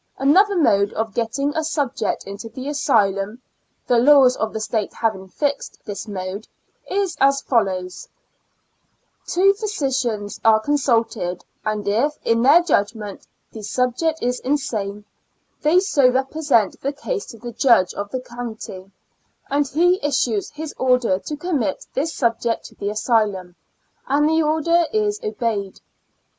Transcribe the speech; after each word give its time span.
Another 0.17 0.55
mode 0.57 0.93
of 0.93 1.13
getting 1.13 1.55
a 1.55 1.63
subject 1.63 2.25
into 2.25 2.49
the 2.49 2.67
asylum— 2.67 3.39
the 3.87 3.99
laws 3.99 4.35
of 4.35 4.51
the 4.51 4.59
State 4.59 4.91
having 4.95 5.27
fixed 5.27 5.77
this 5.85 6.07
mode— 6.07 6.47
is 7.01 7.15
as 7.19 7.41
follows: 7.43 8.07
Two 9.27 9.41
28 9.41 9.45
^TTo 9.45 9.45
Years 9.45 9.45
and 9.45 9.53
Four 9.53 9.53
Months 9.53 9.73
physicians 9.77 10.39
are 10.43 10.59
consulted, 10.59 11.45
and 11.63 11.87
if 11.87 12.17
in 12.25 12.41
their 12.41 12.63
judgment 12.63 13.27
the 13.51 13.61
subject 13.61 14.23
is 14.23 14.39
insane, 14.39 15.05
they 15.61 15.79
so 15.79 16.09
represent 16.09 16.81
the 16.81 16.93
case 16.93 17.27
to 17.27 17.37
the 17.37 17.51
judge 17.51 17.93
of 17.93 18.09
the 18.09 18.21
county, 18.21 18.91
and 19.51 19.67
he 19.67 19.99
issues 20.03 20.49
his 20.49 20.73
order 20.79 21.19
to 21.19 21.37
commit 21.37 21.85
this 21.93 22.11
subject 22.11 22.65
to 22.65 22.73
the 22.73 22.89
asylum, 22.89 23.55
and 24.07 24.27
the 24.27 24.41
order 24.41 24.83
is 24.91 25.19
obeyed. 25.23 25.79